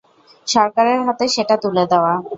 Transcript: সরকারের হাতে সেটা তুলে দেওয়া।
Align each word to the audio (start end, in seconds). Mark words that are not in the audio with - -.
সরকারের 0.47 0.99
হাতে 1.05 1.25
সেটা 1.35 1.55
তুলে 1.63 1.83
দেওয়া। 1.91 2.13